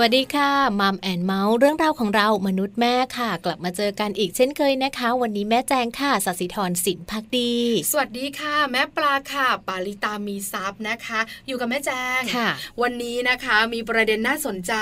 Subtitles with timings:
[0.00, 7.52] วัสดีค่ะ Mom and Mouth เรื่องราวของเรามนุษย์แม่ค่ะ กลับมาเจอกันอีกเช่นเคยนะคะ วันนี้แม่แจงค่ะสัสิธรสินพักดี
[7.90, 12.48] สวัสดีค่ะ แม่ปลาค่ะ ปาลิตามีทรัพย์นะคะ อยู่กับแม่แจงค่ะ
[12.82, 14.74] วันนี้นะคะมีประเด็นน่าสนใจ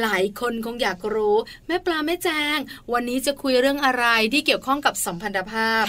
[0.00, 1.36] หลายคนคงอยากรู้
[1.68, 2.58] แม่ปลาแม่แจง
[2.92, 5.82] วันนี้จะคุยเรื่องอะไรที่เกี่ยวข้องกับสัมพันธภาพ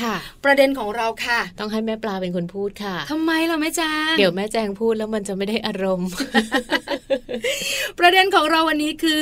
[0.44, 6.10] ประเด็นของเราค่ะ ต้องให้แม่ปลาเป็นคนพูดค่ะทำไมเราแม่แจงเดี๋ยวแม่แจงพูดแล้วมันจะไม่ได้อารมณ์
[8.00, 9.22] ประเด็นของเราวันนี้คือ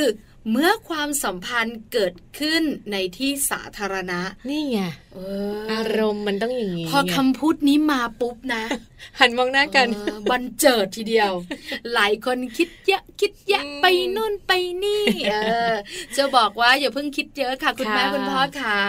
[0.50, 4.80] เมื่อความสัมพันธ์เกิดขึ้นในที่สาธารณะ นี่ไง
[5.72, 8.64] อารมณ์มันต้องอย่างนี้ พอคำพูดนี้มาปุ๊บนะ
[9.20, 9.88] หันมองหน้ากัน
[10.32, 11.32] บันเจิดทีเดียว
[11.94, 14.52] หลายคนคิดเยอะคิดแยะไปนู่นไป
[14.84, 15.36] นี่เอ
[15.72, 15.74] อ
[16.18, 18.82] จะบอกว่าอย่าเพิ่งคิดเยอะค่ะ คุณแม่คุณพ่อค่ะ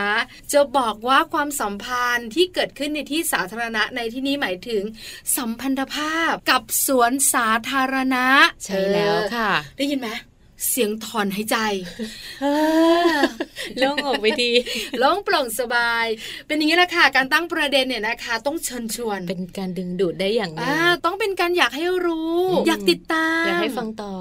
[0.53, 4.83] จะบอกว่าความสัมพันธ์ที่เกิดขึ้นในที่สาธารณะในที่นี้หมายถึง
[5.37, 8.27] สัมพันธภาพกับสวนสาธารณะ
[8.65, 10.11] ใช่แล้วค่ะ ได้ยินไหม
[10.69, 11.57] เสียงถอนหายใจ
[13.83, 14.53] ล่องออกไปดี
[15.03, 16.07] ล่องปล่องสบาย
[16.47, 20.73] เป็นอย่างนี้แหละค่ะ การตั้งประเด็นเนี่ยนะคะ ต้องเชิญชวน เป็นการดึงดูดได้อย่างนี้
[21.05, 24.15] ต้องเป็นการอยากให้รู้ อยากติดตาม อยากให้ฟังต่อ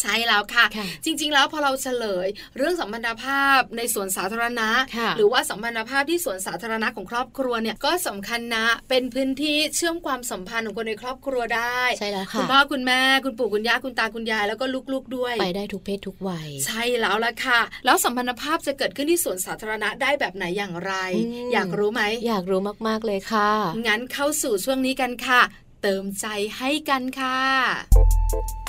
[0.00, 0.64] ใช่แล้วค่ะ
[1.04, 4.68] จริง ๆ แล้วพอเราเฉลย เรื่องสัมพันธภาพในสวนสาธารณะ
[5.16, 20.92] หรือว่าสัมพันธภาพที่สวนสาธารณะของครอบครัวเนี่ยก็สำคัญนะ เป็นพื้นที่เชื่อมความสัมพันธ์ของคนในครอบครัวได้ใช่แล้วค่ะคุณพ่อคุณแม่คุณปู่คุณย่าคุณตาคุณยายแล้วก็ลูกๆด้วยไปได้ทุกเพศทุกวัย ใช่แล้วล่ะค่ะ แล้วสัมพันธภาพจะเกิดขึ้นที่สวนสาธารณะได้แบบไหนอย่างไร
[21.52, 23.50] อยากรู้ไหม อยากรู้มากๆเลยค่ะ
[23.86, 25.40] งั้นเข้าสู่ช่วงนี้กันค่ะ
[25.82, 26.26] เติมใจ
[26.58, 27.38] ให้กันค่ะ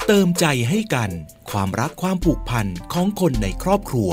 [0.07, 1.11] เติมใจให้กัน
[1.49, 4.11] ความรักความผูกพันของคนในครอบครัว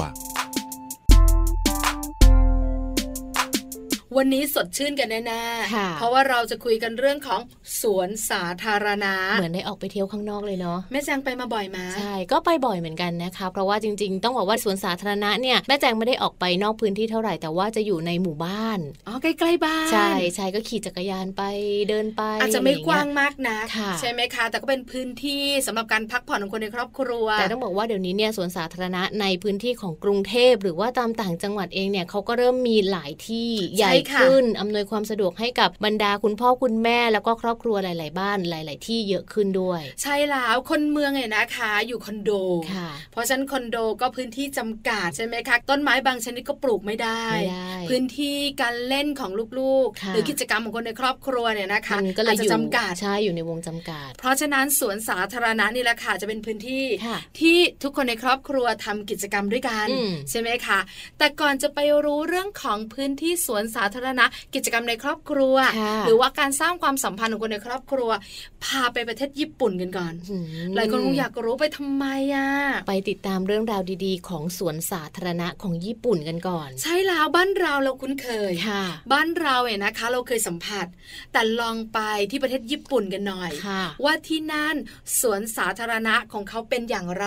[4.16, 7.40] วันนี้สดชื่นกันแน่ๆ เพราะว่าเราจะคุยกันเรื่องของ
[7.80, 21.42] สวนสาธารณะ เหมือนได้ออกไปเที่ยวข้างนอกเลยเนาะ แม่แจงไปมาบ่อยมาใช่ ก็ไปบ่อยเหมือนกันนะคะ เพราะว่าจริง ๆ ต้องบอกว่าสวนสาธารณะเนี่ยแม่แจงไม่ได้ออกไปนอกพื้นที่เท่าไหร่ แต่ว่าจะอยู่ในหมู่บ้าน อ๋อ ใกล้ๆบ้าน ใช่ใช่ก็ขี่จักรยานไป
[21.88, 23.58] เดินไป อาจจะไม่กว้างมากนะ
[24.00, 42.30] ใช่ไหมคะ แต่ก็เป็นพื้นที่สำหรับการพักผ่อนของคนในครอบครัว แต่ต้องบอกว่าเดี๋ยวนี้เนี่ยสวนสาธารณะในพื้นที่ของกรุงเทพหรือว่าตามต่างจังหวัดเองเนี่ยเขาก็เริ่มมีหลายที่ใหญ่ขึ้น อำนวยความสะดวกให้กับบรรดาคุณพ่อคุณแม่แล้วก็ครอบครัวหลาย ๆ บ้านหลาย ๆ ที่เยอะขึ้นด้วย ใช่แล้วคนเมืองเนี่ยนะคะ อยู่คอนโด
[43.12, 47.24] เพราะฉะนั้นคอนโดก็พื้นที่จำกัดใช่ไหมคะต้นไม้บางชนิดก็ปลูกไม่ได้
[47.90, 56.84] พื้นที่การเล่นของลูก ๆ หรือกิจกรรมของคนในครอบครัวเนี่ยนะคะก็เลยจำกัดใช่อยู่ในวงจำกัด เพราะฉะนั้นสวนสาธารณะนี่แหละค่ะจะเป็นพื้นที่
[57.40, 59.86] ที่ทุกคนในครอบครัวทำกิจกรรมด้วยกัน
[60.30, 60.78] ใช่ไหมคะ
[61.18, 64.24] แต่ก่อนจะไปรู้เรื่องของพื้นที่สวนสาธารณะ
[64.54, 65.56] กิจกรรมในครอบครัว
[66.06, 68.10] หรือว่าการสร้างความสัมพันธ์ของคนในครอบครัว
[68.64, 70.12] พาไปประเทศญี่ปุ่นกันก่อน
[70.74, 72.48] หลายคนคงอยากรู้ไปทำไมอะ
[72.88, 80.86] ไปติดตามเรื่องราวดีๆ ของสวนสาธารณะของญี่ปุ่นกันก่อน ใช่แล้วบ้านเราเราคุ้นเคยค่ะ บ้านเราเนี่ยนะคะ เราเคยสัมผัส
[81.32, 82.00] แต่ลองไป
[82.30, 83.50] ที่ประเทศญี่ปุ่นกันหน่อย
[84.04, 84.76] ว่าที่นั่น
[85.20, 87.26] สวนสาธารณะของเขาเป็นอย่างไร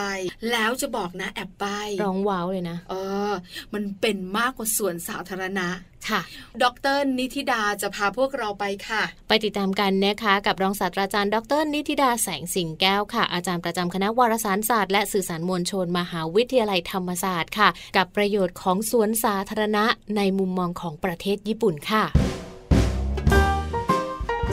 [0.52, 1.66] แล้วจะบอกนะแอบไป
[2.03, 2.94] ร้องว้าวเลยนะ เอ
[3.31, 3.34] อ
[3.73, 5.68] มันเป็นมากกว่าสวนสาธารณะ
[6.09, 6.22] ค่ะ
[6.64, 6.66] ด
[6.96, 19.86] รนิติดาจะพาพวกเราไปค่ะ ไปติดตามกันนะคะกับรองศาสตราจารย์ ดรนิติดาแสงสิงแก้วค่ะ อาจารย์ประจำคณะวารสารศาสตร์และสื่อสารมวลชน มหาวิทยาลัยธรรมศาสตร์ค่ะ กับประโยชน์ของสวนสาธารณะ
[20.18, 22.03] ในมุมมองของประเทศญี่ปุ่นค่ะ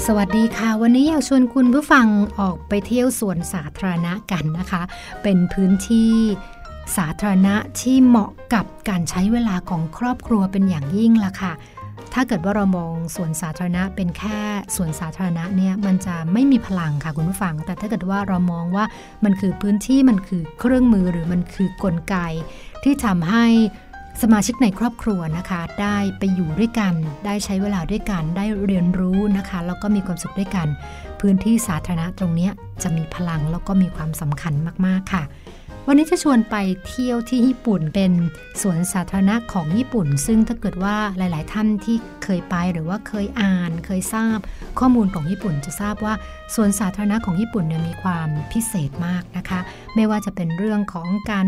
[0.06, 2.06] สวัสดีค่ะ วันนี้อยากชวนคุณผู้ฟัง
[2.40, 4.82] ออกไปเที่ยวสวนสาธารณะกันนะคะ
[5.22, 6.12] เป็นพื้นที่
[6.96, 11.52] สาธารณะที่เหมาะกับการใช้เวลาของครอบครัวเป็นอย่างยิ่งละค่ะ
[12.14, 14.38] ถ้าเกิดว่าเรามองสวนสาธารณะเป็นแค่
[14.76, 18.84] สวนสาธารณะเนี่ยมันจะไม่มีพลังค่ะคุณผู้ฟัง แต่ถ้าเกิดว่าเรามองว่า
[19.24, 22.16] มันคือพื้นที่มันคือเครื่องมือหรือมันคือกลไก
[22.84, 23.46] ที่ทำให้
[24.22, 26.94] สมาชิกในครอบครัวนะคะ ได้ไปอยู่ด้วยกัน
[27.26, 30.66] ได้ใช้เวลาด้วยกัน ได้เรียนรู้นะคะ แล้วก็มีความสุขด้วยกัน
[31.20, 32.48] พื้นที่สาธารณะตรงนี้
[32.82, 34.54] จะมีพลังแล้วก็มีความสำคัญ
[34.86, 35.22] มากๆค่ะ
[35.88, 36.56] วันนี้จะชวนไป
[36.86, 38.12] เที่ยวที่ญี่ปุ่นเป็น
[38.62, 44.38] สวนสาธารณะของญี่ปุ่น ซึ่งถ้าเกิดว่าหลาย ๆ ท่านที่เคยไปหรือว่าเคยอ่าน เคยทราบ
[44.78, 46.14] ข้อมูลของญี่ปุ่นจะทราบว่า
[46.54, 49.60] สวนสาธารณะของญี่ปุ่นเนี่ยมีความพิเศษมากนะคะ
[49.94, 51.46] ไม่ว่าจะเป็นเรื่องของการ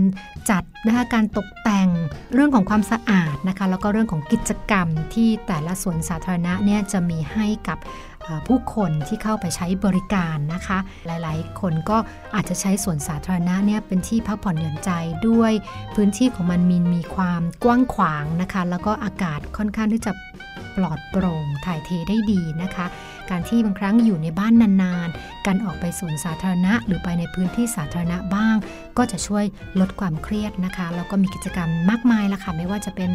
[0.50, 1.88] จัดนะคะการตกแต่ง
[2.34, 7.78] เรื่องของความสะอาดนะคะ แล้วก็เรื่องของกิจกรรมที่แต่ละสวนสาธารณะเนี่ยจะมีให้กับ
[8.48, 11.98] ผู้คนที่เข้าไปใช้บริการนะคะ หลายๆ คนก็
[12.34, 14.90] อาจจะใช้สวนสาธารณะเนี่ยเป็นที่พักผ่อนหย่อนใจ
[15.28, 15.52] ด้วย
[15.94, 20.12] พื้นที่ของมันมีมีความกว้างขวางนะคะ แล้วก็อากาศค่อนข้างที่จะ
[20.76, 22.86] ปลอดโปร่งถ่ายเทได้ดีนะคะ
[23.30, 24.52] การที่บางครั้งอยู่ในบ้าน
[24.82, 28.56] นานๆ การออกไปสวนสาธารณะ หรือไปในพื้นที่สาธารณะบ้าง
[28.98, 29.44] ก็จะช่วย
[29.80, 33.10] ลดความเครียดนะคะแล้วก็มีกิจกรรมมากมายละค่ะไม่ว่าจะเป็น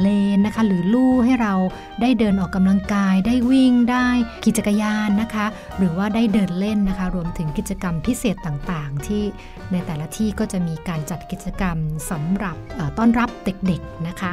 [0.00, 1.54] เลนนะคะ หรือลู่ให้เรา
[2.00, 4.08] ได้เดินออกกำลังกาย ได้วิ่งได้
[4.44, 5.46] ขี่จักรยานนะคะ
[5.78, 9.22] หรือว่าได้เดินเล่นนะคะ รวมถึงกิจกรรมพิเศษต่างๆ ที่
[9.72, 11.76] ในแต่ละที่ก็จะมีการจัดกิจกรรม
[12.10, 12.56] สำหรับ
[12.98, 14.32] ต้อนรับเด็กๆนะคะ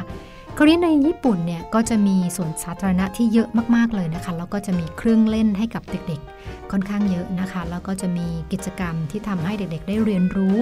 [0.60, 10.56] คราวนี้ในญี่ปุ่นเนี่ยก็จะมีสวนสาธารณะที่เยอะมากๆเลยนะคะ แล้วก็จะมีเครื่องเล่นให้กับเด็กๆ ค่อนข้างเยอะนะคะ แล้วก็จะมีกิจกรรมที่ทำให้เด็กๆ ได้เรียนรู้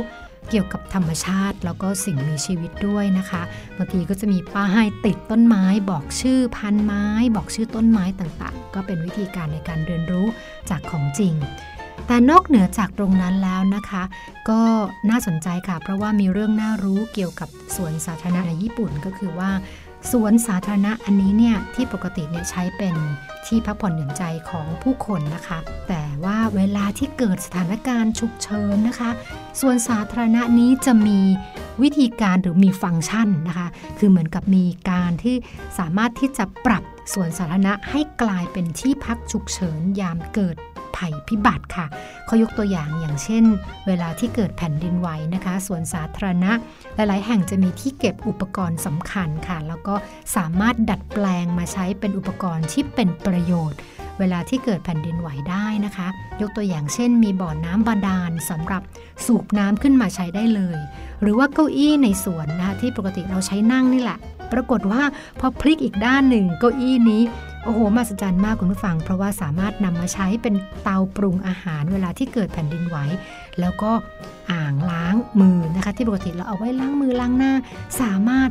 [0.50, 3.42] เกี่ยวกับธรรมชาติ แล้วก็สิ่งมีชีวิตด้วยนะคะ
[3.76, 7.04] บางทีก็จะมีป้ายติดต้นไม้ บอกชื่อพันไม้
[7.36, 10.26] บอกชื่อต้นไม้ต่างๆ ก็เป็นวิธีการในการเรียนรู้
[10.70, 11.34] จากของจริง
[12.06, 14.02] แต่นอกเหนือจากตรงนั้นแล้วนะคะ
[14.48, 14.60] ก็
[15.10, 19.50] น่าสนใจค่ะ เพราะว่ามีเรื่องน่ารู้เกี่ยวกับสวนสาธารณะในญี่ปุ่นก็คือว่า
[20.12, 22.94] สวนสาธารณะอันนี้เนี่ยที่ปกติเนี่ยใช้เป็น
[23.46, 25.58] ที่พักผ่อนหย่อนใจของผู้คนนะคะ
[25.88, 29.10] แต่ว่าเวลาที่เกิดสถานการณ์ฉุกเฉินนะคะ
[29.60, 31.20] สวนสาธารณะนี้จะมี
[31.82, 33.68] วิธีการหรือมีฟังก์ชันนะคะ
[33.98, 35.36] คือเหมือนกับมีการที่
[35.78, 40.56] สามารถที่จะปรับสวนสาธารณะให้กลายเป็นที่พักฉุกเฉินยามเกิด
[40.96, 41.86] ภัยพิบัติค่ะ
[42.26, 43.44] เขายกตัวอย่างอย่างเช่น
[43.86, 46.52] เวลาที่เกิดแผ่นดินไหวนะคะสวนสาธารณะ
[46.94, 49.94] หลาย ๆ แห่งจะมีที่เก็บอุปกรณ์สำคัญค่ะ แล้วก็
[50.36, 53.80] สามารถดัดแปลงมาใช้เป็นอุปกรณ์ที่เป็นประโยชน์
[54.18, 56.08] เวลาที่เกิดแผ่นดินไหวได้นะคะ
[56.40, 58.82] ยกตัวอย่างเช่น มีบ่อน้ำบาดาลสำหรับ
[59.24, 60.78] สูบน้ำขึ้นมาใช้ได้เลย
[61.22, 64.18] หรือว่าเก้าอี้ในสวนนะคะที่ปกติเราใช้นั่งนี่แหละ
[64.52, 65.02] ปรากฏว่า
[65.40, 67.22] พอพลิกอีกด้านหนึ่งเก้าอี้นี้
[67.64, 72.96] โอ้โหมหัศจรรย์มากคุณผู้ฟัง เพราะว่าสามารถนำมาใช้เป็นเตาปรุงอาหารเวลาที่เกิดแผ่นดินไหว
[73.60, 73.92] แล้วก็
[74.52, 77.52] อ่างล้างมือนะคะ ที่ปกติเราเอาไว้ล้างมือล้างหน้า
[78.00, 78.50] สามารถ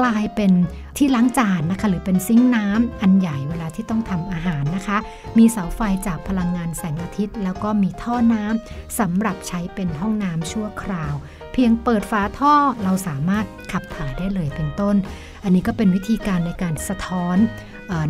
[0.00, 0.52] กลายเป็น
[0.96, 4.98] ที่ล้างจานนะคะ หรือเป็นซิงค์น้ำอันใหญ่เวลาที่ต้องทำอาหารนะคะ
[5.38, 11.14] มีเสาไฟจากพลังงานแสงอาทิตย์ แล้วก็มีท่อน้ำสำหรับใช้เป็นห้องน้ำชั่วคราว
[11.52, 14.96] เพียงเปิดฝาท่อเราสามารถขับถ่ายได้เลยเป็นต้น
[15.44, 17.36] อันนี้ก็เป็นวิธีการในการสะท้อน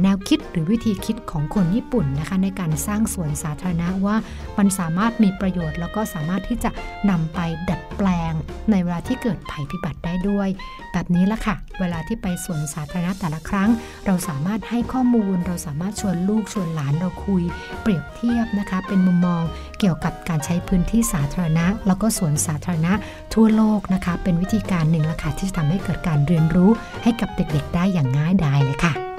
[0.02, 4.16] แนวคิดหรือวิธีคิดของคนญี่ปุ่นนะคะในการสร้างสวนสาธารณะว่า
[4.58, 6.70] มันสามารถมีประโยชน์ แล้วก็สามารถที่จะ
[7.10, 7.38] นำไป
[7.70, 8.32] ดัดแปลง
[8.70, 10.48] ในเวลาที่เกิดภัยพิบัติได้ด้วย
[10.92, 13.70] แบบนี้ละค่ะ เวลาที่ไปสวนสาธารณะแต่ละครั้ง
[14.06, 17.42] เราสามารถให้ข้อมูล เราสามารถชวนลูกชวนหลานเราคุย
[17.82, 19.42] เปรียบเทียบนะคะ เป็นมุมมอง
[19.78, 22.92] เกี่ยวกับการใช้พื้นที่สาธารณะ แล้วก็สวนสาธารณะ
[23.34, 26.70] ทั่วโลกนะคะ เป็นวิธีการหนึ่งละค่ะที่จะทำให้เกิดการเรียนรู้
[27.02, 29.09] ให้กับเด็กๆ ได้อย่างง่ายดายเลยค่ะ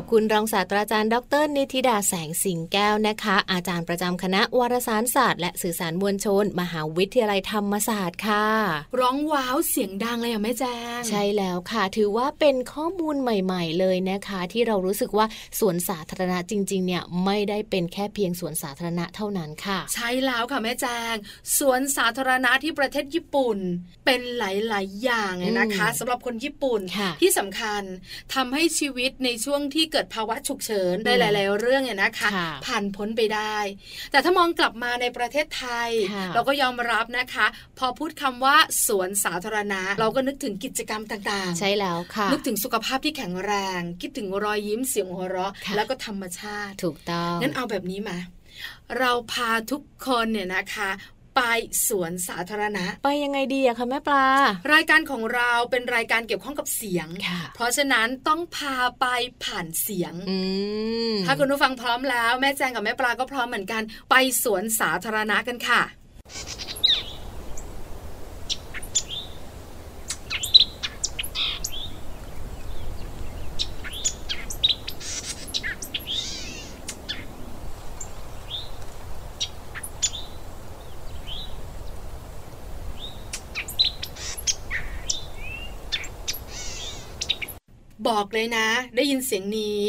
[0.00, 8.46] อบคุณรองศาสตราจารย์ดร นิติดาแสงสิงแก้วนะคะ อาจารย์ประจำคณะวารสารศาสตร์ และสื่อสารมวลชน มหาวิทยาลัยธรรมศาสตร์ค่ะ
[9.00, 15.26] ร้องว้าวเสียงดังเลยอะแม่แจ้งใช่แล้วค่ะ ถือว่าเป็นข้อมูลใหม่ ๆ เลยนะคะ ที่เรารู้สึกว่า
[15.58, 21.14] สวนสาธารณะจริง ๆ เนี่ยไม่ได้เป็นแค่เพียงสวนสาธารณะเท่านั้นค่ะ ใช่แล้วค่ะแม่แจ้ง
[21.58, 23.58] สวนสาธารณะที่ประเทศญี่ปุ่น
[24.04, 24.42] เป็นห
[24.72, 26.80] ลาย ๆ อย่างนะคะสำหรับคนญี่ปุ่น
[27.20, 27.82] ที่สำคัญ
[28.34, 32.28] ทำให้ชีวิตในช่วงที่เกิดภาวะฉุกเฉินได้หลาย ๆ เรื่องเนี่ยนะคะ
[32.66, 33.56] ผ่านพ้นไปได้
[34.10, 35.90] แต่ถ้ามองกลับมาในประเทศไทย
[36.34, 37.46] เราก็ยอมรับนะคะ
[37.78, 38.56] พอพูดคำว่า
[38.86, 48.18] สวนสาธารณะ เราก็นึกถึงกิจกรรมต่าง ๆ ใช่แล้วค่ะ นึกถึงสุขภาพที่แข็งแรง คิดถึงรอยยิ้มเสียงหัวเราะ แล้วก็ธรรมชาติ ถูกต้องงั้นเอาแบบนี้มา
[48.98, 50.90] เราพาทุกคนเนี่ยนะคะ
[51.40, 51.46] ไป
[51.88, 54.24] สวนสาธารณะ ไปยังไงดีอะคะแม่ปลา
[54.72, 57.08] รายการของเราเป็นรายการเกี่ยวข้องกับเสียง
[57.54, 59.06] เพราะฉะนั้นต้องพาไป
[59.44, 60.14] ผ่านเสียง
[61.26, 65.80] ถ้าคุณผู้ฟังพร้อมแล้ว แม่แจงกับแม่ปลาก็พร้อมเหมือนกัน ไปสวนสาธารณะกันค่ะ
[88.10, 89.82] บอกเลยนะ ได้ยินเสียงนี้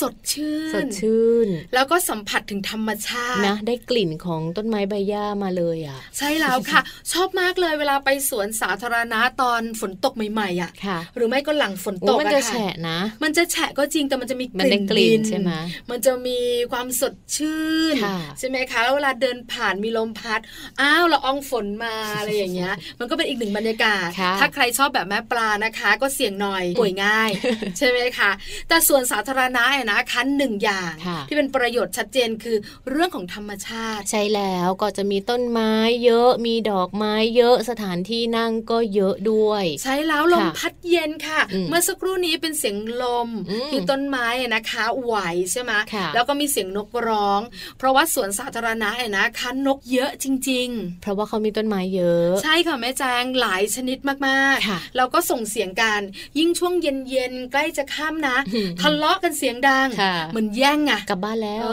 [0.00, 6.80] สดชื่น สดชื่น แล้วก็สัมผัสถึงธรรมชาตินะได้กลิ่นของต้นไม้ใบหญ้ามาเลยอะ ใช่แล้วค่ะ
[7.12, 10.70] ชอบมากเลยเวลาไปสวนสาธารณะตอนฝนตกใหม่ๆอะ
[11.16, 15.50] หรือไม่ก็หลังฝนตกมันจะแฉะนะ มันจะแฉะก็จริงแต่มันจะมีกลิ่นกลิ่นใช่ไหม
[15.90, 16.38] มันจะมี
[16.72, 17.96] ความสดชื่น
[18.38, 20.40] ใช่ไหมคะแล้วเวลาเดินผ่านมีลมพัด
[20.80, 24.08] อ้าวละอองฝนมาอะไรอย่างเงี้ย มันก็เป็นอีกหนึ่งบรรยากาศ
[24.40, 27.30] ถ้าใครชอบแบบแม่ปลานะคะ ก็เสี่ยงหน่อยป่วยง่าย
[27.78, 28.30] ใช่ไหมคะ
[28.68, 30.92] แต่ส่วนสาธารณะนะคะหนึ่งอย่าง
[31.28, 32.56] ที่เป็นประโยชน์ชัดเจนคือ
[32.90, 35.72] เรื่องของธรรมชาติ ใช่แล้วก็จะมีต้นไม้
[36.04, 43.28] เยอะมีดอกไม้เยอะสถานที่นั่งก็เยอะด้วย ใช่แล้วลมพัดเย็นค่ะ เมื่อสักครู่นี้เป็นเสียงลม
[43.70, 45.14] ที่ต้นไม้นะคะไหว
[45.52, 45.72] ใช่ไหม
[46.14, 47.40] แล้วก็มีเสียงนกร้อง
[47.78, 56.00] เพราะว่าสวนสาธารณะนะคะนกเยอะจริง ๆ เพราะว่าเขามีต้นไม้เยอะ ใช่ค่ะแม่แจงหลายชนิดมากๆ แล้วก็ส่งเสียงกัน
[56.38, 58.36] ยิ่งช่วงเย็นๆใกล้จะข้ามนะ
[58.80, 59.88] ทะเลาะกันเสียงดัง
[60.30, 61.66] เหมือนแย่งอะกลับบ้านแล้ว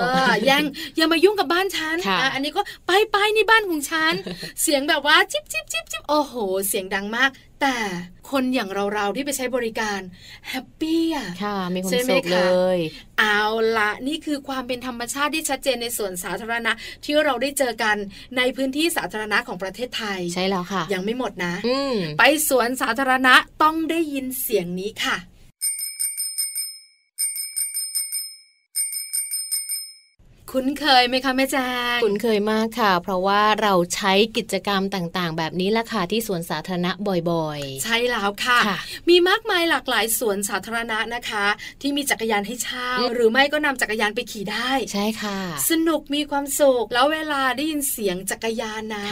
[0.46, 0.64] แย่ง
[0.96, 1.98] อย่ามายุ่งกับบ้านฉัน
[2.34, 4.14] อันนี้ก็ไปไปนี่บ้านของฉัน
[4.62, 6.34] เสียงแบบว่าจิ๊บจิ๊บจิ๊บจิ๊บโอ้โห
[6.68, 7.30] เสียงดังมาก
[7.62, 7.78] แต่
[8.32, 10.00] คนอย่างเราๆที่ไปใช้บริการ
[10.50, 12.42] แฮปปี้อะค่ะมีความสุขเล
[12.76, 12.78] ย
[13.20, 13.42] เอา
[13.78, 16.72] ละนี่คือความเป็นธรรมชาติที่ชัดเจนในส่วนสาธารณะ
[17.06, 17.98] ที่เราได้เจอกัน
[18.38, 21.56] ในพื้นที่สาธารณะของประเทศไทยใช่แล้วค่ะ ยังไม่หมดนะ
[22.20, 23.34] ไปสวนสาธารณะ
[23.64, 25.18] ต้องได้ยินเสียงนี้ค่ะ
[30.52, 36.92] คุ้นเคยไหมคะแม่แจ้งคุ้นเคยมากค่ะ เพราะว่าเราใช้กิจกรรมต่างๆ แบบนี้แหละค่ะที่สวนสาธารณะ
[37.32, 38.78] บ่อยๆ ใช่แล้วค่ะคะ
[39.10, 41.46] มีมากมายหลากหลายสวนสาธารณะนะคะ
[41.82, 45.40] ที่มีจักรยานให้เช่า หรือไม่ก็นำจักรยานไปขี่ได้ ใช่ค่ะ
[45.72, 49.06] สนุกมีความสุขแล้วเวลาได้ยินเสียงจักรยานนะ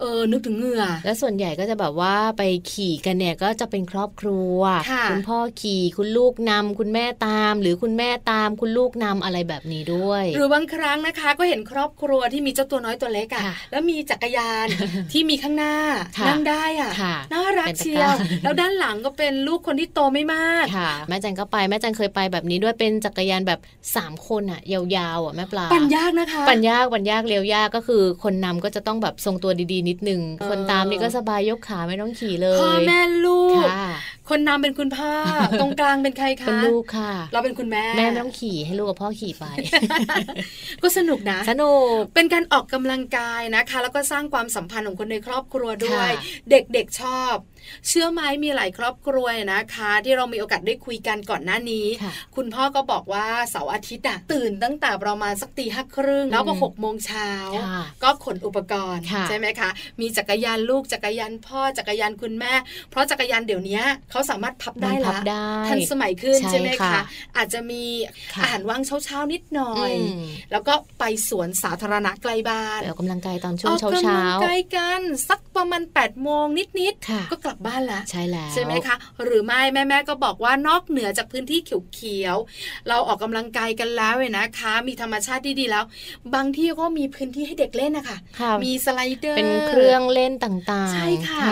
[0.00, 4.58] เออนึกถึงเหงื่อแล้วส่วนใหญ่ก็จะแบบว่าไปขี่กันเนี่ยก็จะเป็นครอบครัว
[5.10, 14.66] คุณพ่อขี่คุณลูกนำคุณแม่ตาม หรือคุณแม่ตามคุณลูกนำอะไรแบบนี้ด้วย หรือบางครั้งนะคะ ก็เห็นครอบครัวที่มีเจ้าตัวน้อยตัวเล็กอะแล้วมีจักรยาน
[15.12, 15.74] ที่มีข้างหน้า
[16.28, 16.90] นั่งได้อะ
[17.32, 18.12] น่ารักเชียว
[18.42, 20.66] แล้วด้านหลังก็เป็นลูกคนที่โตไม่มาก
[21.08, 23.60] แม่จันก็ไปแม่จันเคยไปแบบนี้ด้วยเป็นจักรยานแบบ
[23.94, 33.66] 3 คนอะยาวๆอะแม่ปลาปั่นยากนะคะปั่นยากปั่นยากเลี้ยวยากก็คือ คนนำก็จะต้องแบบทรงตัวดีๆนิดนึงคนตามนี่ก็สบายยกขาไม่ต้องขี่เลยพ่อแม่ลูก
[34.28, 35.12] คนนำเป็นคุณพ่อ
[35.60, 39.44] ตรงกลางเป็นใครคะเป็นลูกค่ะ เราเป็นคุณแม่แม่ไม่ต้องขี่ให้ลูกกับพ่อขี่ไป
[40.82, 46.10] ก็สนุกนะ สนุก เป็นการออกกำลังกายนะคะ แล้วก็สร้างความสัมพันธ์ของคนในครอบครัวด้วย
[46.50, 47.34] เด็กๆชอบ
[47.88, 51.86] เชื่อไหมมีหลายครอบครัวนะคะ ที่เรามีโอกาสได้คุยกันก่อนหน้านี้
[52.36, 57.30] คุณพ่อก็บอกว่าเสาร์อาทิตย์อะตื่นตั้งแต่ประมาณสักตีห้าครึ่งแล้วพอหกโมงเช้า
[58.02, 62.52] ก็ขนอุปกรณ์ใช่ไหมคะ มีจักรยานลูกจักรยานพ่อจักรยานคุณแม่
[62.90, 65.18] เพราะจักรยานเดี๋ยวนี้เขาสามารถพับได้ละ
[65.68, 67.00] ทันสมัยขึ้นใช่ไหมคะ
[67.36, 67.84] อาจจะมี
[68.42, 69.92] อาหารว่างเช้าๆนิดหน่อย
[70.52, 76.46] แล้วก็ไปสวนสาธารณะไกลบ้านออกกำลังกายตอนช่วงเช้าเช้าออกกำลังกายกันสักประมาณ8ปดโมง
[76.80, 81.60] นิดๆก็กลับบ้านละใช่แล้วใช่ไหมคะ หรือไม่แม่แม่ก็บอกว่านอกเหนือจากพื้นที่
[81.94, 85.84] เขียวๆเราออกกำลังกายกันแล้วเนะคะ มีธรรมชาติดีๆแล้ว
[86.34, 88.18] บางที่ก็มีพื้นที่ให้เด็กเล่นนะคะ
[88.64, 91.42] มีสไลเดอร์เป็นเครื่องเล่นต่างๆ ใช่ค่ะ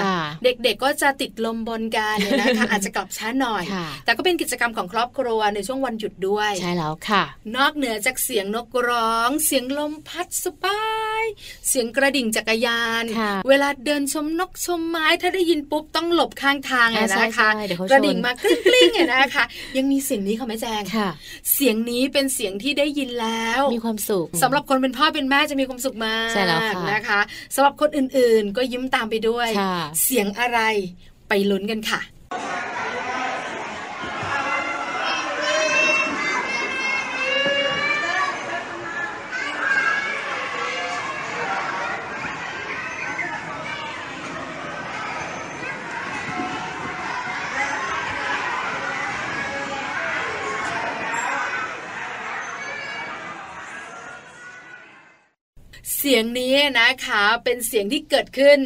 [0.45, 3.65] เด็กๆก็จะติดลมบนกันเนี่ยนะคะอาจจะกลับช้าหน่อย
[4.05, 7.25] แต่ก็เป็นกิจกรรมของครอบครัวในช่วงวันหยุดด้วย ใช่แล้วค่ะ
[7.57, 10.83] นอกเหนือจากเสียงนกร้อง เสียงลมพัดสบา
[11.23, 11.25] ย
[11.69, 13.05] เสียงกระดิ่งจักรยาน
[13.49, 17.49] เวลาเดินชมนกชมไม้ถ้าได้ยินปุ๊บต้องหลบข้างทางเลยนะคะ
[17.91, 18.37] กระดิ่งมาก
[18.75, 19.45] ลิ้งๆเนี่ยนะคะ
[19.77, 20.83] ยังมีเสียงนี้ค่ะแม่แจง
[21.55, 26.61] เสียงนี้เป็นเสียงที่ได้ยินแล้ว มีความสุขสำหรับคนเป็นพ่อเป็นแม่จะมีความสุขมากใช่แล้ว
[26.93, 27.21] นะคะ
[27.55, 29.49] สำหรับคนอื่นๆ ก็ยิ้มตามไปด้วย
[30.03, 30.61] เสียงอะไร
[31.29, 32.01] ไปลุ้นกันค่ะ
[56.19, 58.59] ยงนี้นะคะ เป็นเสียงที่เกิดขึ้น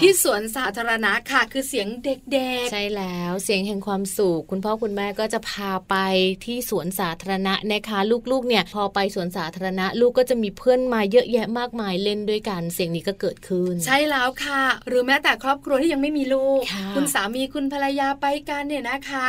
[0.00, 5.96] ที่สวนสาธารณะค่ะ คือเสียงเด็กๆ ใช่แล้วเสียงแห่งความสุขคุณพ่อคุณแม่ก็จะพาไป
[6.44, 7.98] ที่สวนสาธารณะนะคะ
[8.30, 16.62] ลูกๆเนี่ยพอไปสวนสาธารณะ ลูกก็จะมีเพื่อนมาเยอะแยะมากมายเล่นด้วยกันเสียงนี้ก็เกิดขึ้น ใช่แล้วค่ะ หรือแม้แต่ครอบครัวที่ยังไม่มีลูก
[16.94, 19.26] คุณสามีคุณภรรยาไปกันเนี่ยนะคะ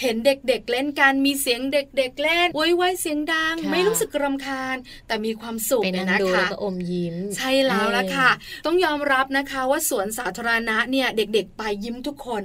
[0.00, 8.30] เห็นเด็กๆเล่นกันมีเสียงเด็ก ๆ เล่นโวยวายเสียงดัง ไม่รู้สึกรำคาญ แต่มีความสุขเนี่ยนะคะแล้วก็อมยิ้ยิ้มใช่แล้วละค่ะ
[8.66, 12.42] ต้องยอมรับนะคะว่าสวนสาธารณะเนี่ยเด็กๆ ไปยิ้มทุกคน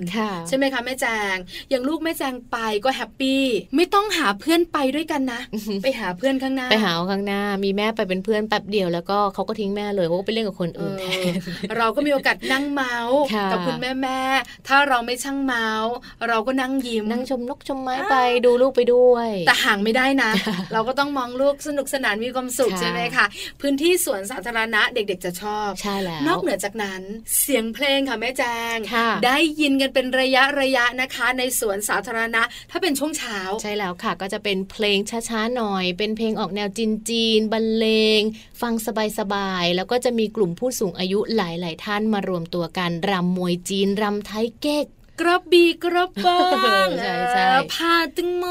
[0.48, 1.36] ใช่ไหมคะแม่แจง
[1.70, 3.44] อย่างลูกแม่แจงไปก็แฮปปี้
[3.76, 5.42] ไม่ต้องหาเพื่อนไปด้วยกันนะ
[5.84, 11.34] ไปหาเพื่อนข้างหน้าไปหาข้างหน้า มีแม่ไปเป็นเพื่อนแป๊บเดียวแล้วก็เขาก็ทิ้งแม่เลยเขาก็ไปเล่นกับคนอื่นแทน
[11.78, 13.20] เราก็มีโอกาสนั่งเมาส์
[13.52, 14.22] กับคุณแม่แม่
[14.68, 15.94] ถ้าเราไม่ช่างเมาส์
[16.28, 18.16] เราก็นั่งยิ้มนั่งชมนกชมไม้ไป
[18.46, 20.32] ดูลูกไปด้วย แต่ห่างไม่ได้นะ
[20.74, 23.26] เราก็ต้องมองลูกสนุกสนานมีความสุขใช่ไหมคะ
[23.62, 27.02] พื้นที่สวนสาธารณะเด็กๆจะชอบใช่แล้วนอกเหนือจากนั้น
[27.42, 28.44] เสียงเพลงค่ะแม่แจ
[28.76, 28.78] ง
[29.26, 32.42] ได้ยินกันเป็นระยะระยะนะคะ ในสวนสาธารณะ
[32.72, 34.98] ถ้าเป็นช่วงเช้า ใช่แล้วค่ะ ก็จะเป็นเพลง
[35.30, 37.88] ช้าๆหน่อย เป็นเพลงออกแนวจีนจีนบรรเล
[38.20, 38.22] ง
[38.62, 38.74] ฟัง
[39.20, 44.88] สบายๆแล้วก็จะมีกลุ่มผู้สูงอายุหลายๆ ท่านมารวมตัวกันรำมวยจีนรำไทยเก๊ก
[45.22, 46.40] กระบี่กระบอ
[46.86, 46.88] ง
[47.74, 48.46] ผ่าแตงโม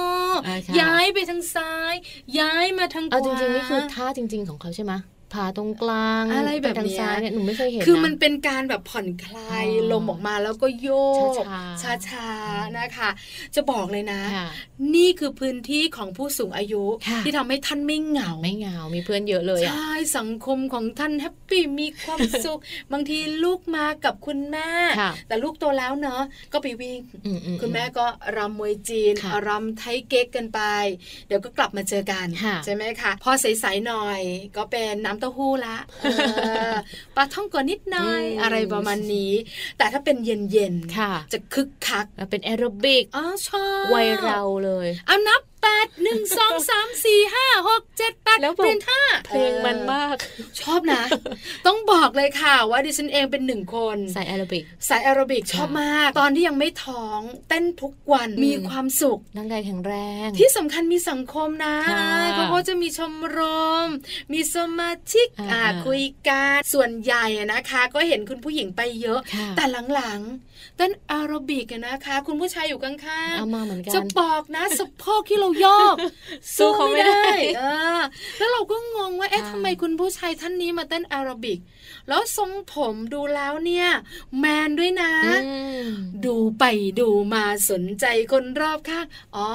[0.80, 1.94] ย้ายไปทางซ้าย
[2.38, 4.92] ย้ายมาทางขวาเอาจริงๆนี่คือท่าจริง ๆของเขาใช่ไหม
[5.34, 10.88] ผ่าตรงกลางอะไรแบบนี้เนี่ยหนูไม่เคยเห็นคือมันเป็นการแบบผ่อนคลายลมออกมาแล้วก็โย
[11.42, 11.44] ก
[11.82, 13.10] ช้าๆนะคะ
[13.54, 14.20] จะบอกเลยนะ
[14.94, 16.84] นี่คือพื้นที่ของผู้สูงอายุ
[17.24, 22.60] ที่ทำให้ท่านไม่เหงาไม่เหงา มีเพื่อนเยอะเลยใช่สังคมของท่าน happy มีความสุข
[22.92, 24.70] บางทีลูกมากับคุณแม่
[25.28, 26.22] แต่ลูกโตแล้วเนาะ
[26.52, 27.00] ก็ไปวิ่ง
[27.60, 29.12] คุณแม่ก็รำมวยจีน
[29.48, 30.60] รำไทยเก๊กกันไป
[31.26, 32.26] เดี๋ยวก็กลับมาเจอกัน
[32.64, 34.20] ใช่ไหมคะพอใสๆหน่อย
[34.56, 35.76] ก็เป็นน้ำเต้าหู้ละ
[37.16, 39.32] ปลาท่องก่อนนิดหน่อยอะไรประมาณนี้
[39.78, 50.16] แต่ถ้าเป็นเย็นๆจะคึกคักเป็นแอโรบิกอ๋อชอบวัยเราเลย เอานับ แปดหนึ่งสองสามสี่ห้าหกเจ็ดแปดแล้วเปลี่ยนท่าเพลงมันมาก
[50.60, 51.02] ชอบนะ
[51.66, 59.94] ต้องบอกเลยค่ะว่าดิฉันเองเป็นหนึ่งคนสายแอโรบิกสายแอโรบิกชอบมาก ตอนที่ยังไม่ท้องเต้นทุกวันมีความสุขร่างกายแข็งแร
[60.26, 61.76] ง ที่สำคัญมีสังคมนะ
[62.32, 63.38] เพราะว่าจะมีชมร
[63.86, 63.88] ม
[64.32, 69.20] มีสมาชิกอ่าคุยกันส่วนใหญ่นะคะ ก็เห็นคุณผู้หญิงไปเยอะ
[69.56, 69.64] แต่
[69.94, 75.96] หลังๆเต้นแอโรบิกนะคะ คุณผู้ชายอยู่ข้างๆเอามาเหมือนกันจะบอกนะสะโพกที่เราโยก
[76.56, 77.26] สู้เขาไม่ได้
[77.58, 77.62] เอ
[77.98, 78.00] อ
[78.38, 81.58] แล้วเราก็งงว่าเอ๊ะทำไมคุณผู้ชายท่านนี้มาเต้นแอโรบิก
[82.08, 83.88] แล้วทรงผมดูแล้วเนี่ย
[84.38, 85.12] แมนด้วยนะ
[86.24, 86.64] ดูไป
[87.00, 89.48] ดูมาสนใจคนรอบข้างอ๋อ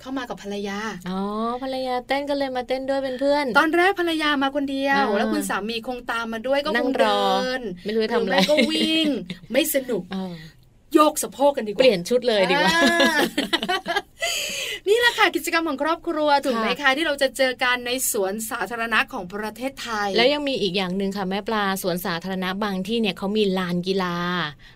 [0.00, 1.20] เข้ามากับภรรยา อ๋อ
[1.62, 9.08] ภรรยาเต้นก็เลยมาเต้นด้วยเป็นเพื่อน ตอนแรกภรรยามาคนเดียว แล้วคุณสามีคงตามมาด้วยก็คงเดิน ไม่รู้ทำอะไรก็วิ่ง
[9.52, 10.02] ไม่สนุก
[10.94, 12.72] โยกสะโพกกันดีกว่า เปลี่ยนชุดเลยดีกว่า
[14.90, 24.16] นี่แหละค่ะกิจกรรมของครอบครัวถูกไหมคะที่เราจะเจอกันในสวนสาธารณะของประเทศไทย แล้วยังมีอีกอย่างหนึ่งค่ะแม่ปลาสวนสาธารณะบางที่เนี่ยเขามีลานกีฬา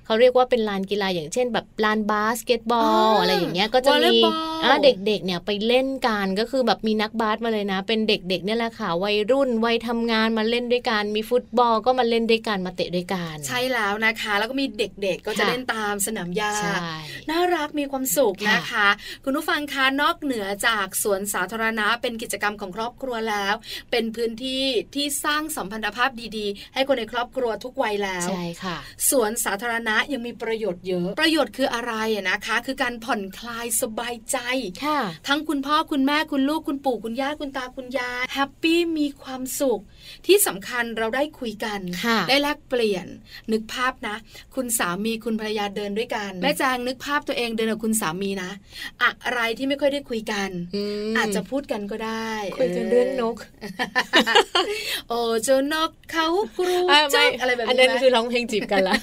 [0.07, 4.19] เขาเรียกว่าเป็นลานกีฬาอย่างเช่น แบบลานบาสเกตบอลอะไรอย่างเงี้ยก็จะมี
[4.87, 16.53] เด็กๆเนี่ยไปเล่นกันก็คือแบบมีนักบาสมาเลยนะ เป็นเด็กๆเนี่ยแหละค่ะวัยรุ่นวัยทำงานมาเล่นด้วยกันมีฟุตบอลก็มาเล่นด้วยกันมาเตะด้วยกันใช่แล้วนะคะ แล้วก็มีเด็กๆก็จะเล่นตามสนามหญ้า
[17.31, 18.89] น่ารักมีความสุขนะคะ
[19.25, 23.55] คุณผู้ฟังคะนอกเหนือจากสวนสาธารณะเป็นกิจกรรมของครอบครัวแล้ว
[23.91, 24.65] เป็นพื้นที่
[24.95, 28.77] ที่สร้างสัมพันธภาพดีๆ ให้คนในครอบครัวทุกวัยแล้วใช่ค่ะ
[29.11, 31.95] สวนสาธารณะยังมีประโยชน์เยอะ ประโยชน์คืออะไร
[32.31, 34.39] นะคะ คือการผ่อนคลายสบายใจ
[34.85, 39.81] ค่ะทั้งคุณพ่อคุณแม่คุณลูกคุณปู่คุณย่าคุณตาคุณยายแฮปปี้มีความสุข
[40.27, 41.81] ที่สำคัญเราได้คุยกัน
[42.29, 43.07] ได้แลกเปลี่ยน
[43.53, 44.17] นึกภาพนะ
[44.55, 48.51] คุณสามีคุณภรรยาเดินด้วยกันแม่จางนึกภาพตัวเองเดินกับคุณสามีนะ
[49.03, 50.51] อะไรที่ไม่ค่อยได้คุยกัน
[51.17, 53.37] อาจจะพูดกันก็ได้ คุยกันเรื่องนก
[55.09, 56.27] โอ้เจ้านกเขา
[56.59, 56.77] กรู
[57.15, 58.97] จ้อะไรแบบนี้อันนั้นคือร้องเพลงจีบกันละ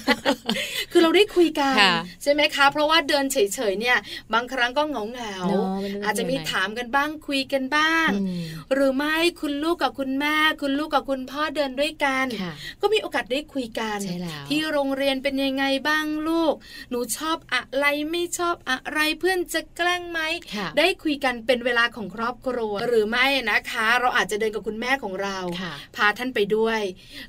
[0.92, 1.74] คือเราได้คุยกัน
[2.22, 3.98] ใช่ไหมคะ เพราะว่าเดินเฉยๆเนี่ย
[4.32, 5.34] บางครั้งก็เหงาเหงา
[6.04, 8.08] อาจจะมีถามกันบ้างคุยกันบ้าง
[8.72, 12.26] หรือไม่คุณลูกกับคุณแม่ คุณลูกกับคุณพ่อเดินด้วยกัน
[12.80, 13.98] ก็มีโอกาสได้คุยกัน
[14.48, 16.54] ที่โรงเรียนเป็นยังไงบ้างลูก
[16.90, 20.20] หนูชอบอะไรไม่ชอบอะไรเพื่อนจะแกล้งไหม
[20.78, 25.38] ได้คุยกันเป็นเวลาของครอบครัว หรือไม่นะคะ เราอาจจะเดินกับคุณแม่ของเรา
[25.96, 26.80] พาท่านไปด้วย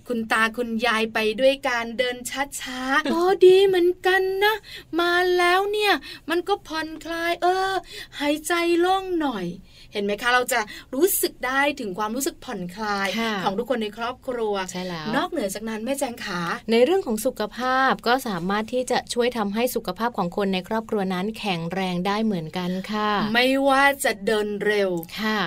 [0.08, 2.18] คุณตาคุณยายไปด้วยการเดิน
[2.62, 4.56] ช้าๆโอ้ดีเหมือนกันนะ
[5.00, 5.94] มาแล้วเนี่ย
[6.30, 7.74] มันก็ผ่อนคลาย เออ
[8.20, 9.46] หายใจโล่งหน่อย
[9.94, 10.60] เห็นไหมคะ เราจะ
[10.96, 13.08] รู้สึกได้ถึงความรู้สึกผ่อนคลาย
[13.44, 16.40] ของทุกคนในครอบครัวใช่แล้วนอกเหนือจากนั้นแม่แจงขา
[16.72, 24.90] ในเรื่องของสุขภาพก็สามารถที่จะช่วยทำให้สุขภาพของคนในครอบครัวนั้นแข็งแรงได้เหมือนกันค่ะ ไม่วว่าจะเดินเร็ว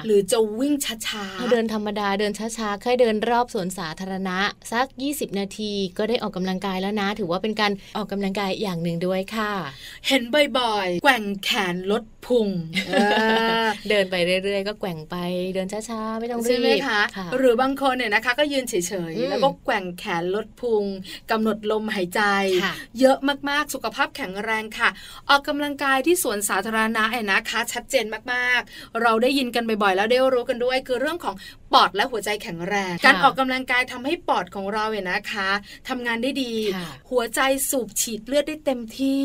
[0.07, 0.75] หรือจะวิ่ง
[1.07, 4.39] ช้าๆเดินธรรมดาเดินช้าๆแค่เดินรอบสวนสาธารณะ
[4.73, 9.53] สัก 20 นาที ก็ได้ออกกำลังกายแล้วนะ ถือว่าเป็นการออกกำลังกายอย่างหนึ่งด้วยค่ะ
[10.07, 10.23] เห็น
[10.59, 12.49] บ่อยๆแกว่งแขนลดพุง
[13.89, 15.17] เดินไปเรื่อยๆ ก็แกว่งไป
[15.55, 17.01] เดินช้าๆ ไม่ต้องรีบใช่ไหมคะ
[17.37, 18.75] หรือบางคนเนี่ยนะคะ ก็ยืนเฉ
[19.13, 20.85] ยๆ แล้วก็แกว่งแขนลดพุง
[21.31, 22.21] กำหนดลมหายใจ
[23.01, 23.17] เยอะ
[23.49, 24.89] มากๆสุขภาพแข็งแรงค่ะ
[25.29, 31.35] ออกกำลังกายที่สวนสาธารณะเนะคะ ชัดเจนมากๆ เราได้ยินกันบ่อยๆ แล้วได้รู้กันด้วย คือเรื่องของ
[31.75, 35.51] ปอดและหัวใจแข็งแรง การออกกำลังกายทำให้ปอดของเราเนี่ยนะคะ
[35.89, 36.55] ทำงานได้ดี
[37.11, 39.25] หัวใจสูบฉีดเลือดได้เต็มที่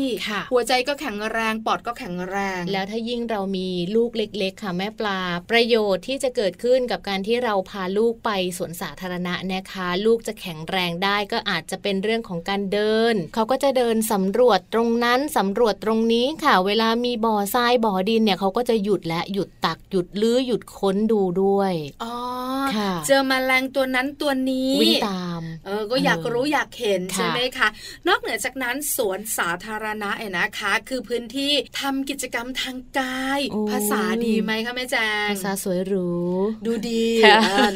[0.52, 22.12] หัวใจก็แข็งแรงปอดก็แข็งแรง แล้วถ้ายิ่งเรามีลูกเล็ก ๆ ค่ะแม่ปลา ประโยชน์ที่จะเกิดขึ้นกับการที่เราพาลูกไปสวนสาธารณะนะคะ ลูกจะแข็งแรงได้ก็อาจจะเป็นเรื่องของการเดิน เขาก็จะเดินสำรวจตรงนั้นสำรวจตรงนี้ค่ะ เวลามีบ่อทรายบ่อดินเนี่ยเขาก็จะหยุดและหยุดตักหยุดลื้อหยุดค้นดูด้วยอ๋อ
[23.06, 27.68] เจอมแมลงตัวนั้นตัวนี้วิ่งตาม เออก็อยากรู้อยากเห็นใช่ไหมคะ
[28.08, 33.40] นอกเหนือจากนั้นสวนสาธารณะเองนะคะ คือพื้นที่ทำกิจกรรมทางกาย
[33.70, 36.10] ภาษาดีไหมคะแม่แจงภาษาสวยหรู
[36.66, 37.06] ดูดี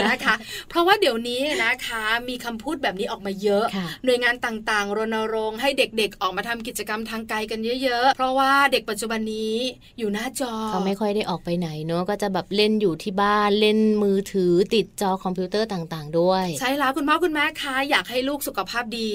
[0.04, 0.34] นะคะ
[0.68, 3.64] เพราะว่าเดี๋ยวนี้นะคะมีคำพูดแบบนี้ออกมาเยอะ
[4.04, 9.56] หน่วยงานต่างๆ รณรงค์ให้เด็กๆ ออกมาทำกิจกรรมทางกายกันเยอะ ๆ เพราะว่าเด็กปัจจุบันนี้
[9.98, 19.10] อยู่หน้าจอเขาไม่ค่อยได้ออกไปไหนเนาะก็จะแบบเล่นอยู่ที่บ้านเล่นมือถือติดจอคอมพิวเตอร์ต่างๆ ด้วย ใช่แล้วคุณพ่อคุณแม่คะอยากให้ลูกสุขภาพดี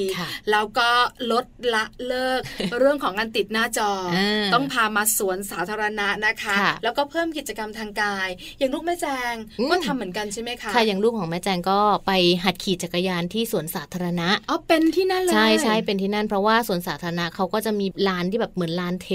[0.52, 0.89] แล้วก็
[1.32, 2.41] ลดละเลิก
[2.80, 3.91] เรื่องของการติดหน้าจอ
[4.54, 8.28] ต้องพามาสวนสาธารณะนะคะ แล้วก็เพิ่มกิจกรรมทางกาย
[8.60, 9.36] อย่างลูกแม่แจง
[9.72, 12.12] ก็ทำเหมือนกันใช่ไหมคะค่ะอย่างลูกของแม่แจงก็ไป
[12.44, 19.10] หัดขี่จักรยานที่สวนสาธารณะอ๋อเป็นที่นั่นเลยใช่ใช่เป็นที่นั่นเพราะว่าสวนสาธารณะเขาก็จะมีลานที่แบบเหมือนลานเท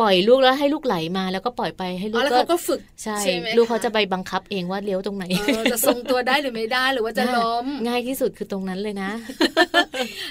[0.00, 2.20] ปล่อยลูกแล้วให้ลูกไหลมาแล้วก็ปล่อยไปให้ลูก
[2.52, 3.16] ก็ฝึกใช่
[3.56, 5.24] ลูกเขาจะไปบังคับเองว่าเลี้ยวตรงไหน
[5.72, 9.10] จะทรงตัวได้หรือไม่ได้หรือว่าจะล้มง่ายที่สุดคือตรงนั้นเลยนะ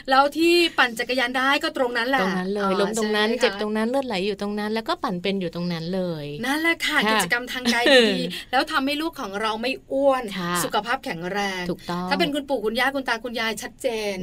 [0.10, 8.10] แล้วที่ปั่นจักรยานได้ก็ตรงนั้นแหละตรงนั้นเลยล้มตรงนั้นเจ็บตรงนั้นเลือดไหลอยู่ตรงนั้น แล้วก็ปั่นเป็นอยู่ตรงนั้นเลยนั่นแหละค่ะกิจกรรมทางกายดี
[8.52, 10.24] แล้วทำให้ลูกของเราไม่อ้วน
[10.63, 14.15] สุขภาพแข็งแรงถูกต้องถ้าเป็นคุณปู่คุณย่าคุณตาคุณยายชัดเจน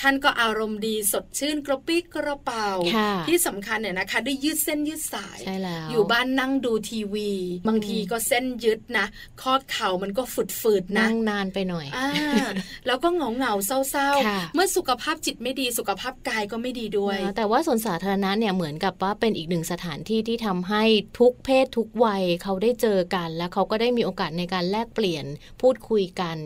[0.00, 2.68] ท่านก็อารมณ์ดีสดชื่นกระปี้กระเป๋า
[3.28, 5.38] ที่สำคัญเนี่ยนะคะได้ยืดเส้นยืดสาย
[5.90, 7.30] อยู่บ้านนั่งดูทีวี
[7.68, 9.06] บางทีก็เส้นยืดนะ
[9.42, 10.22] ข้อเข่ามันก็
[10.60, 11.98] ฝืดๆนะนั่งนานไปหน่อยอ
[12.86, 20.82] แล้วก็เหงาเหงาเศร้าๆ เมื่อสุขภาพจิตไม่ดีสุขภาพกายก็ไม่ดีด้วย แต่ว่าส่วนสาธารณะเนี่ยเหมือนกับว่าเป็นอีกหนึ่งสถานที่ที่ทำให้
[21.18, 25.24] ทุกเพศทุกวัยเขาได้เจอกัน แล้วเขาก็ได้มีโอกาสในการแลกเปลี่ยน
[25.62, 26.36] พูดคุยกัน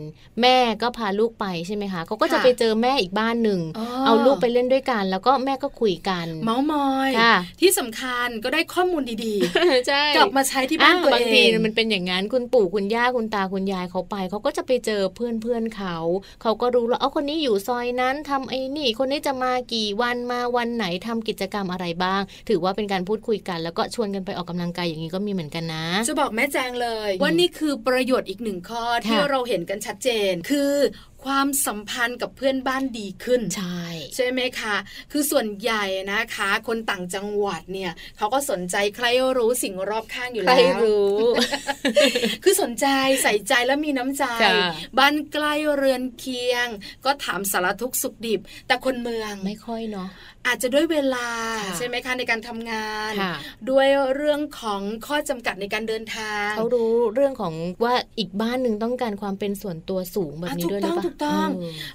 [0.41, 3.59] แม่ก็พาลูกไปใช่ไหมคะเขาก็จะไปเจอแม่อีกบ้านหนึ่ง
[4.05, 7.09] เอาลูกไปเล่นด้วยกัน แล้วก็แม่ก็คุยกัน เมาส์มอย
[7.61, 15.97] ที่สำคัญก็ได้ข้อมูลดีๆใช่กลับมาใช้ที่บ้านตัวเองบางทีมันเป็นอย่างนั้นคุณปู่คุณย่าคุณตาคุณยายเขาไปเขาก็จะไปเจอเพื่อนเพื่อนเขา
[16.41, 30.73] เขาก็รู้แล้วเอาคนนี้อยู่ซอยนั้นทำไอ้นี่ คนนี้จะมากี่วันมาวันไหนทำกิจกรรมอะไรบ้าง ถือว่าเป็นการพูดคุยกัน แล้วก็ชวนกันไปออกกำลังกายอย่างนี้ก็มีเหมือนกันนะ จะบอกแม่แจงเลยว่านี่คือประโยชน์อีกหนึ่งข้อที่เราเห็นกันชัดเจน คือ
[31.25, 33.83] ความสัมพันธ์กับเพื่อนบ้านดีขึ้น ใช่
[34.15, 34.75] ใช่ไหมคะ
[35.11, 39.05] คือส่วนใหญ่นะคะ คนต่างจังหวัดเนี่ยเขาก็สนใจใคร
[39.37, 41.17] รู้สิ่งรอบข้างอยู่แล้วใครรู้
[42.43, 42.87] คือสนใจ
[43.23, 44.25] ใส่ใจแล้วมีน้ำใจ
[44.97, 46.67] บ้านใกล้เรือนเคียง
[47.05, 50.09] ก็ถามสารทุกสุขดิบ แต่คนเมืองไม่ค่อยเนาะ
[50.47, 51.27] อาจจะด้วยเวลา
[51.77, 53.13] ใช่ไหมคะในการทำงาน
[53.69, 61.47] ด้วยเรื่องของข้อจำกัดในการเดินทางเขารู้เรื่องของว่าอีกบ้านหนึ่งต้องการความเป็นส่วนตัวสูงแบบนี้ด้วยหรือเปล่าถูกต้อง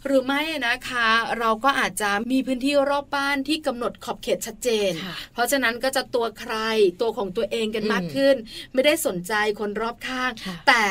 [0.07, 4.93] หรือไม่นะคะ เราก็อาจจะมีพื้นที่รอบบ้านที่กำหนดขอบเขตชัดเจน
[5.33, 6.55] เพราะฉะนั้นก็จะตัวใคร
[7.01, 8.37] ตัวของตัวเองกันมากขึ้น
[8.75, 10.31] ไม่ได้สนใจคนรอบข้าง
[10.69, 10.85] แต่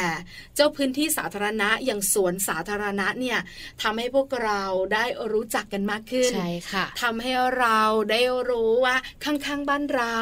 [0.56, 3.40] เจ้าพื้นที่สาธารณะอย่างสวนสาธารณะเนี่ย
[3.82, 4.64] ทำให้พวกเรา
[4.94, 7.80] ได้รู้จักกันมากขึ้นใช่ค่ะทำให้เรา
[8.12, 10.18] ได้รู้ว่าข้างๆบ้านเรา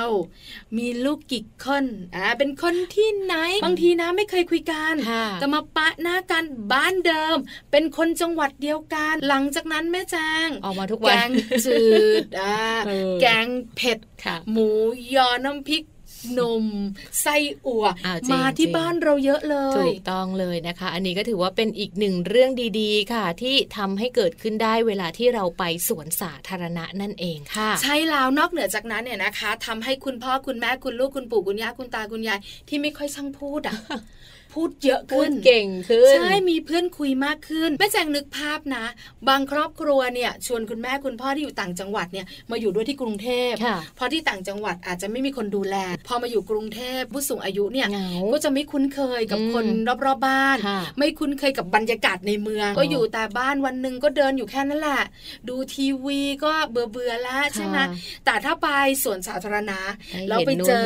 [0.78, 4.94] มีลูกกี่คนอ่าเป็นคนที่ไหนบางทีนะไม่เคยคุยกัน
[5.40, 7.38] แต่มาปะหน้ากันบ้านเดิม
[7.72, 11.30] เป็นคนจังหวัดเดียวกัน หลังจากนั้นแม่แจงออกมาทุกวัน แกง
[11.66, 11.84] จื
[12.22, 12.60] ดอ่า
[13.22, 14.00] แกงเผ็ด
[14.52, 14.70] หมู
[15.16, 15.84] ยอน้ำพริก
[16.40, 16.66] นม
[17.22, 17.86] ไส้อั่ว
[18.34, 33.78] มาที่บ้านเราเยอะเลย ถูกต้องเลยนะคะ อันนี้ก็ถือว่าเป็นอีกหนึ่งเรื่องดีๆ ค่ะ ที่ทำให้เกิดขึ้นได้เวลาที่เราไปสวนสาธารณะนั่นเองค่ะ ใช่แล้วนอกเหนือจากนั้นเนี่ยนะคะทำให้คุณพ่อคุณแม่คุณลูกคุณปู่คุณย่าคุณตาคุณยายที่ไม่ค่อยช่างพูดอะ
[34.56, 38.86] พูดเยอะขึ้นเก่งขึ้นใช่มีเพื่อนคุยมากขึ้นแม่แจงนึกภาพนะ
[39.30, 43.54] บางครอบครัวเนี่ยชวนคุณแม่คุณพ่อที่อยู่ต่างจังหวัดเนี่ยมาอยู่ด้วยที่กรุงเทพ
[43.96, 45.76] เพราะที่ต่างจังหวัดอาจจะไม่มีคนดูแล
[46.08, 47.88] พอมาอยู่กรุงเทพผู้สูงอายุเนี่ย
[48.34, 49.66] ก็จะไม่คุ้นเคยกับคน
[50.06, 50.58] รอบๆบ้าน
[50.98, 55.02] ไม่คุ้นเคยกับบรรยากาศในเมือง ก็อยู่แต่บ้านวันหนึ่งก็เดินอยู่แค่นั้นแหละ
[55.50, 57.78] ดูทีวีก็เบื่อเบื่อแล้วใช่ไหม
[58.26, 58.68] แต่ถ้าไป
[59.04, 59.80] สวนสาธารณะ
[60.30, 60.86] เราไปเจอ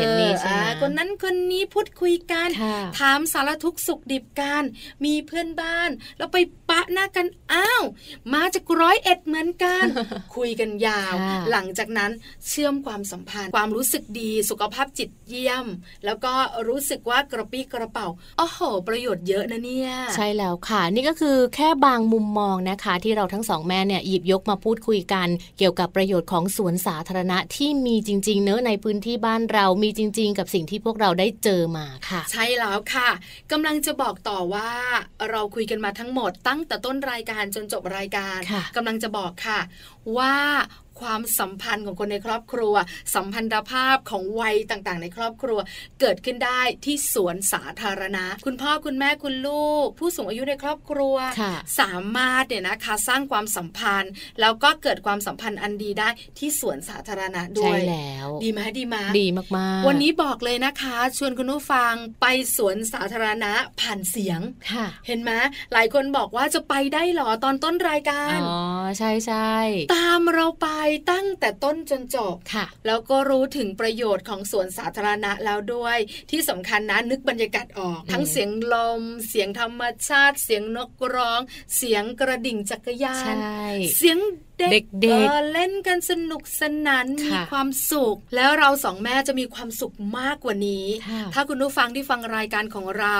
[0.81, 2.49] คนนั้นคนนี้พูดคุยกัน
[2.99, 4.63] ถามสารทุกสุขดิบกัน
[5.05, 6.37] มีเพื่อนบ้าน แล้วไป
[6.69, 7.83] ปะหน้ากันอ้าว
[8.33, 9.85] มาจากร้อยเอ็ดเหมือนกัน
[10.35, 11.13] คุยกันยาว
[11.51, 12.11] หลังจากนั้น
[12.47, 15.65] เชื่อมความสัมพันธ์ ความรู้สึกดีสุขภาพจิตเยี่ยม
[16.05, 16.33] แล้วก็
[16.67, 33.09] รู้สึกว่ากระปี้กระเป๋าโอ้โห ประโยชน์เยอะนะเนี่ย ใช่แล้วค่ะ นี่ก็คือแค่บางมุมมองนะคะ ที่เราทั้งสองแม่เนี่ยหยิบยกมาพูดคุยกัน เกี่ยวกับประโยชน์ของสวนสาธารณะที่มีจริง ๆ เนอะในพื้นที่บ้านเรามีจริง ๆ กับสิ่งที่พวกเราได้เจอมาค่ะ ใช่แล้วค่ะ
[33.51, 34.71] กำลังจะบอกต่อว่า
[35.29, 38.39] เราคุยกันมาทั้งหมดตั้งแต่ต้นรายการจนจบรายการ
[38.75, 39.59] กำลังจะบอกค่ะ
[40.17, 40.35] ว่า
[41.01, 42.75] ความสัมพันธ์ของคนในครอบครัว
[43.15, 45.59] สัมพันธภาพของวัยต่างๆ ในครอบครัว
[45.99, 51.15] เกิดขึ้นได้ที่สวนสาธารณะ คุณพ่อคุณแม่คุณลูก ผู้สูงอายุในครอบครัว
[51.79, 64.39] สามารถเนี่ยนะคะสร้างความสัมพันธ์ แล้วก็เกิดความสัมพันธ์อันดีได้ที่สวนสาธารณะด้วยใช่แล้ว ดีไหมดีไหมดีมากๆ วันนี้บอกเลยนะคะ ชวนคุณผู้ฟังไปสวนสาธารณะผ่านเสียง
[65.07, 65.31] เห็นไหม
[65.73, 68.59] หลายคนบอกว่าจะไปได้หรอตอนต้นรายการอ๋อ
[68.97, 69.53] ใช่ใช่
[69.95, 70.67] ตามเราไป
[71.11, 75.97] ตั้งแต่ต้นจนจบค่ะ แล้วก็รู้ถึงประโยชน์ของสวนสาธารณะแล้วด้วย
[76.31, 81.41] ที่สำคัญนะนึกบรรยากาศออก ทั้งเสียงลม เสียงธรรมชาติ เสียงนกร้อง
[81.77, 83.35] เสียงกระดิ่งจักรยาน
[83.97, 84.19] เสียง
[84.59, 90.85] เด็กเเล่นกันสนุกสนานมีความสุข แล้วเราสองแม่จะมีความสุขมากกว่านี้
[91.33, 93.19] ถ้าคุณผู้ฟังที่ฟังรายการของเรา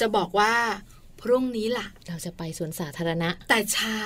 [0.00, 0.56] จะบอกว่า
[0.95, 0.95] พ
[1.30, 3.98] รุ่งนี้ล่ะ เราจะไปสวนสาธารณะ แต่เช้า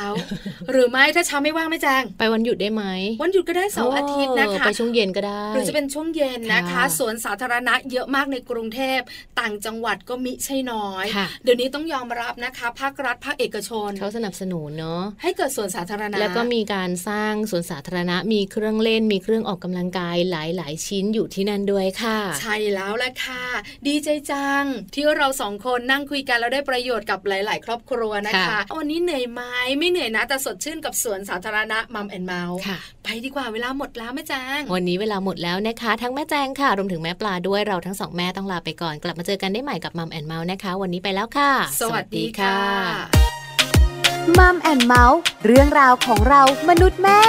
[0.71, 2.85] หรือไม่ถ้าเช้าไม่ว่างไม่แจ้งไปวันหยุดได้ไหม
[3.23, 9.01] วันหยุดก็ได้เสาร์อาทิตย์นะคะไปช่วงเย็นก็ได้ หรือจะเป็นช่วงเย็นนะคะสวนสาธารณะเยอะมากในกรุงเทพ
[9.41, 11.05] ต่างจังหวัดก็มิใช่น้อย
[11.43, 23.45] เดี๋ยวนี้ต้องยอมรับนะคะ ภาครัฐภาคเอกชนเขาสนับสนุนเนาะให้เกิดสวนสาธารณะ แล้วก็มีการสร้างสวนสาธารณะมีเครื่องเล่นมีเครื่องออกกำลังกายหลาย ๆ ชิ้นอยู่ที่นั่นด้วยค่ะ ใช่แล้วแหละค่ะ
[23.87, 29.43] ดีใจจัง ที่เราสองคนนั่งคุยกันแล้วได้ประโยชน์กับหลาย ๆ ครอบครัวนะคะวันนี้เหนื่อยไหม
[29.79, 32.59] ไม่เหนื่อยนะ แต่สดชื่นกับสวนสาธารณะ Mom and Mouth
[33.05, 42.59] ไปดีกว่าเวลาหมดแล้วแม่แจง วันนี้เวลาหมดแล้วนะคะ ทั้งแม่แจงค่ะรวมถึงแม่ปลาด้วยเราทั้งสองแม่ต้องลาไปก่อน กลับมาเจอกันได้ใหม่กับ Mom and Mouth นะคะ วันนี้ไปแล้วค่ะ สวัสดีค่ะ
[44.39, 47.21] Mom and Mouth เรื่องราวของเรามนุษย์แม่